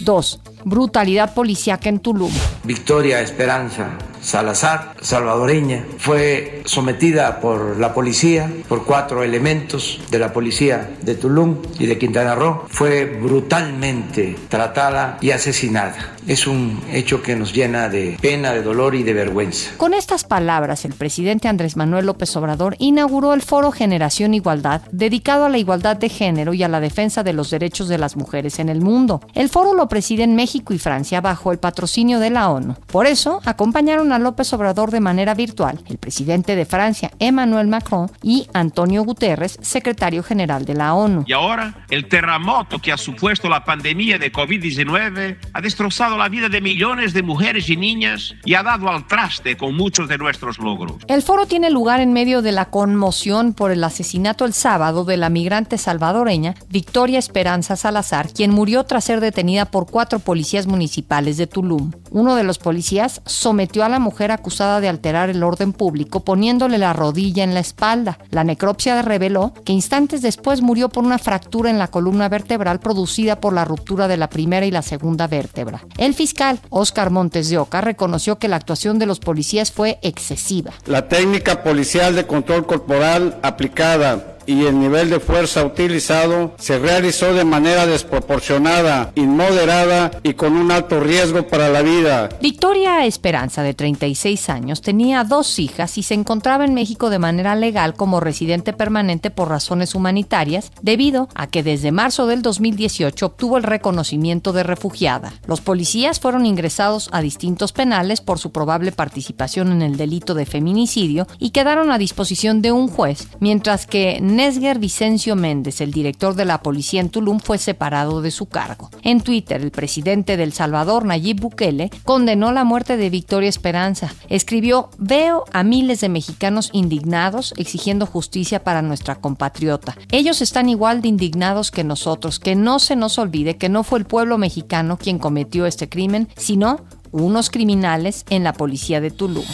2. 0.00 0.40
Brutalidad 0.64 1.34
policíaca 1.34 1.88
en 1.88 2.00
Tulum. 2.00 2.32
Victoria 2.64 3.20
Esperanza 3.20 3.96
Salazar, 4.28 4.92
salvadoreña, 5.00 5.86
fue 5.96 6.60
sometida 6.66 7.40
por 7.40 7.78
la 7.78 7.94
policía, 7.94 8.52
por 8.68 8.84
cuatro 8.84 9.24
elementos 9.24 9.98
de 10.10 10.18
la 10.18 10.34
policía 10.34 10.90
de 11.00 11.14
Tulum 11.14 11.62
y 11.78 11.86
de 11.86 11.96
Quintana 11.96 12.34
Roo, 12.34 12.66
fue 12.68 13.06
brutalmente 13.06 14.36
tratada 14.50 15.16
y 15.22 15.30
asesinada. 15.30 16.12
Es 16.26 16.46
un 16.46 16.78
hecho 16.92 17.22
que 17.22 17.36
nos 17.36 17.54
llena 17.54 17.88
de 17.88 18.18
pena, 18.20 18.52
de 18.52 18.60
dolor 18.60 18.94
y 18.94 19.02
de 19.02 19.14
vergüenza. 19.14 19.70
Con 19.78 19.94
estas 19.94 20.24
palabras, 20.24 20.84
el 20.84 20.92
presidente 20.92 21.48
Andrés 21.48 21.78
Manuel 21.78 22.04
López 22.04 22.36
Obrador 22.36 22.76
inauguró 22.78 23.32
el 23.32 23.40
foro 23.40 23.72
Generación 23.72 24.34
Igualdad, 24.34 24.82
dedicado 24.92 25.46
a 25.46 25.48
la 25.48 25.56
igualdad 25.56 25.96
de 25.96 26.10
género 26.10 26.52
y 26.52 26.62
a 26.62 26.68
la 26.68 26.80
defensa 26.80 27.22
de 27.22 27.32
los 27.32 27.48
derechos 27.48 27.88
de 27.88 27.96
las 27.96 28.14
mujeres 28.14 28.58
en 28.58 28.68
el 28.68 28.82
mundo. 28.82 29.22
El 29.32 29.48
foro 29.48 29.72
lo 29.72 29.88
presiden 29.88 30.36
México 30.36 30.74
y 30.74 30.78
Francia 30.78 31.22
bajo 31.22 31.50
el 31.50 31.58
patrocinio 31.58 32.20
de 32.20 32.28
la 32.28 32.50
ONU. 32.50 32.74
Por 32.88 33.06
eso, 33.06 33.40
acompañaron 33.46 34.12
a 34.12 34.17
López 34.22 34.52
Obrador 34.52 34.90
de 34.90 35.00
manera 35.00 35.34
virtual, 35.34 35.80
el 35.86 35.98
presidente 35.98 36.56
de 36.56 36.64
Francia, 36.64 37.10
Emmanuel 37.18 37.68
Macron, 37.68 38.10
y 38.22 38.48
Antonio 38.52 39.04
Guterres, 39.04 39.58
secretario 39.62 40.22
general 40.22 40.64
de 40.64 40.74
la 40.74 40.94
ONU. 40.94 41.24
Y 41.26 41.32
ahora, 41.32 41.86
el 41.90 42.08
terremoto 42.08 42.78
que 42.78 42.92
ha 42.92 42.96
supuesto 42.96 43.48
la 43.48 43.64
pandemia 43.64 44.18
de 44.18 44.32
COVID-19 44.32 45.36
ha 45.52 45.60
destrozado 45.60 46.16
la 46.16 46.28
vida 46.28 46.48
de 46.48 46.60
millones 46.60 47.12
de 47.12 47.22
mujeres 47.22 47.68
y 47.68 47.76
niñas 47.76 48.34
y 48.44 48.54
ha 48.54 48.62
dado 48.62 48.88
al 48.88 49.06
traste 49.06 49.56
con 49.56 49.74
muchos 49.74 50.08
de 50.08 50.18
nuestros 50.18 50.58
logros. 50.58 50.96
El 51.08 51.22
foro 51.22 51.46
tiene 51.46 51.70
lugar 51.70 52.00
en 52.00 52.12
medio 52.12 52.42
de 52.42 52.52
la 52.52 52.66
conmoción 52.66 53.52
por 53.52 53.70
el 53.70 53.82
asesinato 53.84 54.44
el 54.44 54.52
sábado 54.52 55.04
de 55.04 55.16
la 55.16 55.30
migrante 55.30 55.78
salvadoreña 55.78 56.54
Victoria 56.68 57.18
Esperanza 57.18 57.76
Salazar, 57.76 58.32
quien 58.32 58.50
murió 58.50 58.84
tras 58.84 59.04
ser 59.04 59.20
detenida 59.20 59.66
por 59.66 59.90
cuatro 59.90 60.18
policías 60.18 60.66
municipales 60.66 61.36
de 61.36 61.46
Tulum. 61.46 61.92
Uno 62.10 62.36
de 62.36 62.44
los 62.44 62.58
policías 62.58 63.22
sometió 63.24 63.84
a 63.84 63.88
la 63.88 63.97
mujer 63.98 64.30
acusada 64.30 64.80
de 64.80 64.88
alterar 64.88 65.30
el 65.30 65.42
orden 65.42 65.72
público 65.72 66.20
poniéndole 66.20 66.78
la 66.78 66.92
rodilla 66.92 67.44
en 67.44 67.54
la 67.54 67.60
espalda. 67.60 68.18
La 68.30 68.44
necropsia 68.44 69.00
reveló 69.02 69.52
que 69.64 69.72
instantes 69.72 70.22
después 70.22 70.62
murió 70.62 70.88
por 70.88 71.04
una 71.04 71.18
fractura 71.18 71.70
en 71.70 71.78
la 71.78 71.88
columna 71.88 72.28
vertebral 72.28 72.80
producida 72.80 73.40
por 73.40 73.52
la 73.52 73.64
ruptura 73.64 74.08
de 74.08 74.16
la 74.16 74.28
primera 74.28 74.66
y 74.66 74.70
la 74.70 74.82
segunda 74.82 75.26
vértebra. 75.26 75.84
El 75.96 76.14
fiscal 76.14 76.60
Oscar 76.70 77.10
Montes 77.10 77.48
de 77.48 77.58
Oca 77.58 77.80
reconoció 77.80 78.38
que 78.38 78.48
la 78.48 78.56
actuación 78.56 78.98
de 78.98 79.06
los 79.06 79.20
policías 79.20 79.72
fue 79.72 79.98
excesiva. 80.02 80.72
La 80.86 81.08
técnica 81.08 81.62
policial 81.62 82.14
de 82.14 82.26
control 82.26 82.66
corporal 82.66 83.38
aplicada 83.42 84.37
y 84.48 84.64
el 84.64 84.80
nivel 84.80 85.10
de 85.10 85.20
fuerza 85.20 85.62
utilizado 85.62 86.54
se 86.58 86.78
realizó 86.78 87.34
de 87.34 87.44
manera 87.44 87.86
desproporcionada, 87.86 89.12
inmoderada 89.14 90.10
y 90.22 90.32
con 90.32 90.56
un 90.56 90.72
alto 90.72 91.00
riesgo 91.00 91.46
para 91.46 91.68
la 91.68 91.82
vida. 91.82 92.30
Victoria 92.40 93.04
Esperanza, 93.04 93.62
de 93.62 93.74
36 93.74 94.48
años, 94.48 94.80
tenía 94.80 95.22
dos 95.24 95.58
hijas 95.58 95.98
y 95.98 96.02
se 96.02 96.14
encontraba 96.14 96.64
en 96.64 96.72
México 96.72 97.10
de 97.10 97.18
manera 97.18 97.56
legal 97.56 97.92
como 97.92 98.20
residente 98.20 98.72
permanente 98.72 99.30
por 99.30 99.50
razones 99.50 99.94
humanitarias, 99.94 100.72
debido 100.80 101.28
a 101.34 101.46
que 101.48 101.62
desde 101.62 101.92
marzo 101.92 102.26
del 102.26 102.40
2018 102.40 103.26
obtuvo 103.26 103.58
el 103.58 103.64
reconocimiento 103.64 104.54
de 104.54 104.62
refugiada. 104.62 105.34
Los 105.46 105.60
policías 105.60 106.20
fueron 106.20 106.46
ingresados 106.46 107.10
a 107.12 107.20
distintos 107.20 107.72
penales 107.72 108.22
por 108.22 108.38
su 108.38 108.50
probable 108.50 108.92
participación 108.92 109.72
en 109.72 109.82
el 109.82 109.98
delito 109.98 110.32
de 110.32 110.46
feminicidio 110.46 111.26
y 111.38 111.50
quedaron 111.50 111.90
a 111.90 111.98
disposición 111.98 112.62
de 112.62 112.72
un 112.72 112.88
juez, 112.88 113.28
mientras 113.40 113.86
que 113.86 114.20
Nesger 114.38 114.78
Vicencio 114.78 115.34
Méndez, 115.34 115.80
el 115.80 115.90
director 115.90 116.36
de 116.36 116.44
la 116.44 116.62
policía 116.62 117.00
en 117.00 117.10
Tulum, 117.10 117.40
fue 117.40 117.58
separado 117.58 118.22
de 118.22 118.30
su 118.30 118.46
cargo. 118.46 118.88
En 119.02 119.20
Twitter, 119.20 119.60
el 119.60 119.72
presidente 119.72 120.36
del 120.36 120.52
Salvador, 120.52 121.04
Nayib 121.04 121.40
Bukele, 121.40 121.90
condenó 122.04 122.52
la 122.52 122.62
muerte 122.62 122.96
de 122.96 123.10
Victoria 123.10 123.48
Esperanza. 123.48 124.14
Escribió, 124.28 124.90
veo 124.96 125.42
a 125.52 125.64
miles 125.64 126.02
de 126.02 126.08
mexicanos 126.08 126.70
indignados 126.72 127.52
exigiendo 127.56 128.06
justicia 128.06 128.62
para 128.62 128.80
nuestra 128.80 129.16
compatriota. 129.16 129.96
Ellos 130.12 130.40
están 130.40 130.68
igual 130.68 131.02
de 131.02 131.08
indignados 131.08 131.72
que 131.72 131.82
nosotros, 131.82 132.38
que 132.38 132.54
no 132.54 132.78
se 132.78 132.94
nos 132.94 133.18
olvide 133.18 133.56
que 133.56 133.68
no 133.68 133.82
fue 133.82 133.98
el 133.98 134.04
pueblo 134.04 134.38
mexicano 134.38 134.98
quien 134.98 135.18
cometió 135.18 135.66
este 135.66 135.88
crimen, 135.88 136.28
sino 136.36 136.84
unos 137.10 137.50
criminales 137.50 138.24
en 138.30 138.44
la 138.44 138.52
policía 138.52 139.00
de 139.00 139.10
Tulum. 139.10 139.44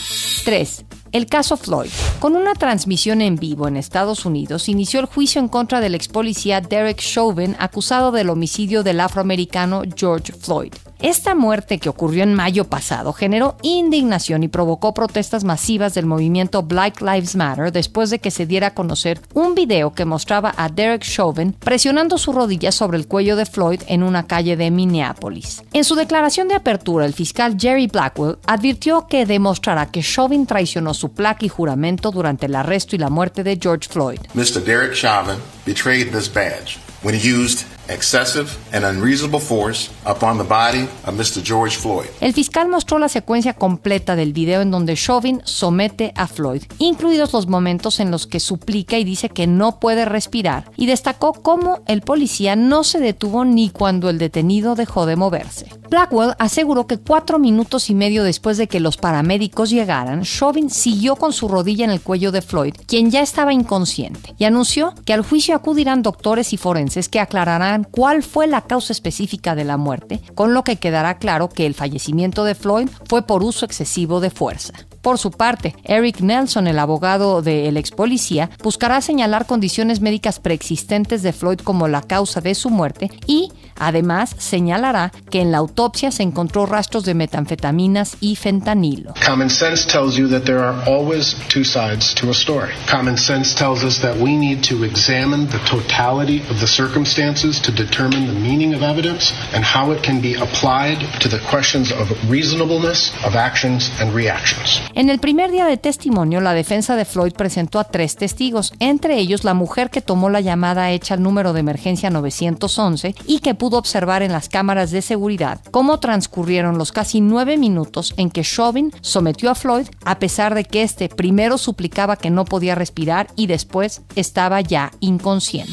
3. 0.45 0.85
El 1.15 1.27
caso 1.27 1.57
Floyd. 1.57 1.91
Con 2.19 2.35
una 2.35 2.55
transmisión 2.55 3.21
en 3.21 3.37
vivo 3.37 3.69
en 3.69 3.77
Estados 3.77 4.27
Unidos, 4.27 4.69
inició 4.69 4.99
el 4.99 5.07
juicio 5.07 5.41
en 5.41 5.47
contra 5.47 5.79
del 5.79 5.95
ex 5.95 6.09
policía 6.09 6.61
Derek 6.61 6.99
Chauvin, 6.99 7.55
acusado 7.61 8.11
del 8.11 8.31
homicidio 8.31 8.83
del 8.83 8.99
afroamericano 8.99 9.83
George 9.95 10.33
Floyd. 10.33 10.73
Esta 11.05 11.35
muerte 11.35 11.79
que 11.79 11.91
ocurrió 11.91 12.23
en 12.23 12.33
mayo 12.33 12.65
pasado 12.65 13.13
generó 13.13 13.59
indignación 13.61 14.43
y 14.43 14.49
provocó 14.49 14.95
protestas 14.95 15.45
masivas 15.45 15.93
del 15.93 16.07
movimiento 16.07 16.63
Black 16.63 17.03
Lives 17.03 17.37
Matter 17.37 17.73
después 17.73 18.09
de 18.09 18.21
que 18.21 18.31
se 18.31 18.47
diera 18.47 18.69
a 18.69 18.75
conocer 18.75 19.21
un 19.35 19.55
video 19.55 19.93
que 19.93 20.07
mostraba 20.07 20.55
a 20.57 20.71
Derek 20.71 21.03
Chauvin 21.03 21.53
presionando 21.53 22.17
su 22.17 22.33
rodilla 22.33 22.73
sobre 22.73 22.97
el 22.97 23.07
cuello 23.07 23.37
de 23.37 23.45
Floyd 23.45 23.83
en 23.87 24.03
una 24.03 24.27
calle 24.27 24.57
de 24.57 24.71
Minneapolis. 24.71 25.63
En 25.75 25.85
su 25.85 25.95
declaración 25.95 26.49
de 26.49 26.55
apertura, 26.55 27.05
el 27.05 27.13
fiscal 27.13 27.59
Jerry 27.61 27.87
Blackwell 27.87 28.39
advirtió 28.47 29.07
que 29.07 29.27
demostrará 29.27 29.91
que 29.91 30.01
Chauvin 30.01 30.47
traicionó 30.47 30.95
su 30.95 31.13
placa 31.13 31.45
y 31.45 31.51
juramento 31.51 32.13
durante 32.13 32.47
el 32.47 32.55
arresto 32.55 32.97
y 32.97 32.99
la 33.01 33.11
muerte 33.11 33.45
de 33.45 33.59
George 33.61 33.91
Floyd. 33.91 34.21
Mr. 34.33 34.65
Derek 34.65 34.95
Chauvin 34.95 35.37
betrayed 35.67 36.13
this 36.13 36.33
badge 36.33 36.79
when 37.03 37.15
he 37.15 37.31
used 37.31 37.74
excessive 37.89 38.51
and 38.73 38.85
unreasonable 38.85 39.41
force 39.41 39.91
upon 40.05 40.39
the 40.39 40.45
body 40.45 40.89
of 41.07 41.15
Mr. 41.15 41.43
George 41.43 41.77
Floyd. 41.77 42.09
El 42.21 42.33
fiscal 42.33 42.69
mostró 42.69 42.99
la 42.99 43.09
secuencia 43.09 43.55
completa 43.55 44.17
del 44.17 44.33
video 44.33 44.61
en 44.61 44.71
donde 44.71 44.97
Chauvin 44.97 45.41
somete 45.45 46.13
a 46.17 46.27
Floyd, 46.27 46.63
incluidos 46.79 47.33
los 47.33 47.47
momentos 47.47 48.01
en 48.01 48.11
los 48.11 48.27
que 48.27 48.41
suplica 48.41 48.99
y 48.99 49.05
dice 49.05 49.29
que 49.29 49.47
no 49.47 49.81
puede 49.81 50.05
respirar, 50.05 50.71
y 50.77 50.87
destacó 50.87 51.33
cómo 51.33 51.83
el 51.87 52.01
policía 52.01 52.57
no 52.57 52.85
se 52.85 53.01
detuvo 53.01 53.45
ni 53.45 53.71
cuando 53.71 54.11
el 54.11 54.19
detenido 54.19 54.75
dejó 54.75 55.07
de 55.07 55.17
moverse. 55.17 55.69
Blackwell 55.91 56.35
aseguró 56.39 56.87
que 56.87 56.99
cuatro 56.99 57.39
minutos 57.39 57.91
y 57.91 57.95
medio 57.95 58.25
después 58.25 58.57
de 58.57 58.67
que 58.67 58.81
los 58.81 58.97
paramédicos 58.97 59.71
llegaran, 59.71 60.23
Chauvin 60.23 60.71
siguió 60.71 61.17
con 61.17 61.33
su 61.33 61.49
rodilla 61.49 61.85
en 61.85 61.91
el 61.91 62.01
cuello 62.01 62.33
de 62.33 62.43
Floyd, 62.43 62.75
quien 62.87 63.11
ya 63.11 63.23
estaba 63.23 63.53
inconsciente, 63.53 64.35
y 64.39 64.45
anunció 64.45 64.95
que 65.05 65.13
al 65.13 65.23
juicio 65.23 65.55
acudirán 65.55 66.03
doctores 66.03 66.53
y 66.53 66.57
forenses 66.57 67.09
que 67.09 67.21
aclararán 67.21 67.74
cuál 67.83 68.23
fue 68.23 68.47
la 68.47 68.61
causa 68.61 68.93
específica 68.93 69.57
de 69.57 69.65
la 69.65 69.77
muerte, 69.77 70.21
con 70.37 70.55
lo 70.55 70.63
que 70.63 70.77
quedará 70.77 71.19
claro 71.19 71.49
que 71.49 71.67
el 71.67 71.75
fallecimiento 71.75 72.45
de 72.45 72.55
Floyd 72.55 72.89
fue 73.09 73.27
por 73.27 73.43
uso 73.43 73.67
excesivo 73.67 74.21
de 74.21 74.31
fuerza. 74.31 74.75
Por 75.03 75.19
su 75.19 75.31
parte, 75.33 75.75
Eric 75.85 76.21
Nelson, 76.21 76.67
el 76.67 76.79
abogado 76.79 77.43
del 77.43 77.77
ex 77.77 77.91
policía, 77.91 78.49
buscará 78.63 79.01
señalar 79.01 79.45
condiciones 79.45 80.01
médicas 80.01 80.41
preexistentes 80.41 81.23
de 81.23 81.33
Floyd 81.33 81.59
como 81.59 81.89
la 81.89 82.01
causa 82.01 82.41
de 82.41 82.55
su 82.55 82.71
muerte 82.71 83.11
y, 83.27 83.53
además, 83.79 84.35
señalará 84.39 85.13
que 85.31 85.41
en 85.41 85.53
la 85.53 85.59
autopsia 85.59 86.11
se 86.11 86.23
encontró 86.23 86.67
rastros 86.67 87.05
de 87.05 87.15
metanfetaminas 87.15 88.17
y 88.21 88.37
fentanilo. 88.37 89.15
Common 89.25 89.51
sense 89.51 89.87
tells 89.87 90.17
you 90.17 90.29
that 90.29 90.45
there 90.45 90.61
are 90.61 90.77
always 90.87 91.37
two 91.49 91.65
sides 91.65 92.15
to 92.15 92.31
a 92.31 92.35
story. 92.35 92.73
Common 92.91 93.17
sense 93.17 93.55
tells 93.55 93.83
us 93.85 94.01
that 94.01 94.17
we 94.17 94.37
need 94.37 94.63
to 94.63 94.85
examine 94.85 95.47
the 95.49 95.59
totality 95.69 96.43
of 96.51 96.61
the 96.61 96.67
circumstances 96.67 97.61
to 97.61 97.73
determine 97.73 98.27
the 98.27 98.39
meaning 98.39 98.75
of 98.75 98.83
evidence 98.83 99.33
and 99.55 99.65
how 99.65 99.93
it 99.93 100.03
can 100.03 100.21
be 100.21 100.35
applied 100.35 100.99
to 101.21 101.29
the 101.29 101.41
questions 101.51 101.93
of 101.93 102.11
reasonableness 102.31 103.13
of 103.25 103.37
actions 103.37 103.91
and 104.01 104.15
reactions. 104.15 104.81
En 104.95 105.11
el 105.11 105.19
primer 105.19 105.51
día 105.51 105.67
de 105.67 105.77
testimonio, 105.77 106.41
la 106.41 106.55
defensa 106.55 106.97
de 106.97 107.05
Floyd 107.05 107.33
presentó 107.33 107.79
a 107.79 107.85
tres 107.85 108.17
testigos, 108.17 108.73
entre 108.79 109.19
ellos 109.19 109.45
la 109.45 109.55
mujer 109.55 109.91
que 109.91 110.01
tomó 110.01 110.31
la 110.31 110.41
llamada 110.41 110.91
hecha 110.91 111.15
al 111.15 111.23
número 111.23 111.53
de 111.53 111.61
emergencia 111.61 112.11
911 112.11 113.15
y 113.27 113.39
que 113.41 113.55
pudo 113.65 113.79
observar 113.79 114.23
en 114.23 114.31
las 114.31 114.51
cámaras 114.51 114.91
de 114.91 115.01
seguridad 115.01 115.59
cómo 115.71 115.99
transcurrieron 115.99 116.77
los 116.77 116.93
casi 116.93 117.23
nueve 117.23 117.57
minutos 117.57 118.13
en 118.19 118.29
que 118.29 118.43
Chauvin 118.43 118.93
sometió 119.01 119.51
a 119.51 119.55
Floyd 119.55 119.87
a 120.05 120.19
pesar 120.19 120.55
de 120.55 120.65
que 120.65 120.83
éste 120.83 121.09
primero 121.09 121.57
suplicaba 121.57 122.17
que 122.17 122.29
no 122.29 122.45
podía 122.45 122.75
respirar 122.75 123.29
y 123.37 123.47
después 123.47 124.03
estaba 124.17 124.61
ya 124.61 124.91
inconsciente. 125.01 125.73